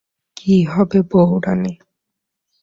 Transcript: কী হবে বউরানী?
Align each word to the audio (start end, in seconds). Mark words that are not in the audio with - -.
কী 0.37 0.55
হবে 0.65 0.99
বউরানী? 1.11 1.73